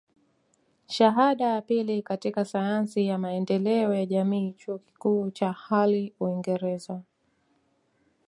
Shahada 0.85 1.45
ya 1.45 1.61
pili 1.61 2.01
katika 2.01 2.45
sayansi 2.45 3.05
ya 3.07 3.17
maendeleo 3.17 3.93
ya 3.93 4.05
jamii 4.05 4.53
Chuo 4.53 4.77
Kikuu 4.77 5.31
cha 5.31 5.51
Hull 5.69 6.11
Uingereza 6.19 7.01